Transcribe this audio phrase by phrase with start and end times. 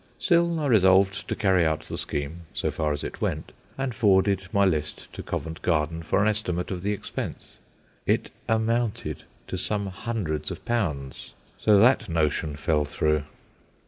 [0.17, 4.47] Still, I resolved to carry out the scheme, so far as it went, and forwarded
[4.51, 7.59] my list to Covent Garden for an estimate of the expense.
[8.07, 11.35] It amounted to some hundreds of pounds.
[11.59, 13.25] So that notion fell through.